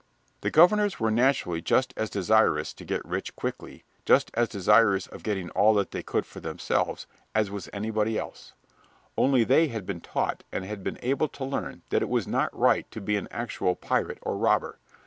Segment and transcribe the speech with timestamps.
[0.39, 5.21] The governors were naturally just as desirous to get rich quickly, just as desirous of
[5.21, 8.53] getting all that they could for themselves, as was anybody else
[9.15, 12.51] only they had been taught and had been able to learn that it was not
[12.59, 14.79] right to be an actual pirate or robber.